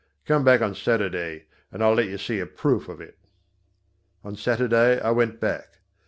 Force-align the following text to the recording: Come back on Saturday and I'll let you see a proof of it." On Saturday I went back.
Come 0.25 0.43
back 0.43 0.61
on 0.63 0.73
Saturday 0.73 1.45
and 1.71 1.83
I'll 1.83 1.93
let 1.93 2.07
you 2.07 2.17
see 2.17 2.39
a 2.39 2.47
proof 2.47 2.89
of 2.89 2.99
it." 3.01 3.19
On 4.23 4.35
Saturday 4.35 4.99
I 4.99 5.11
went 5.11 5.39
back. 5.39 5.77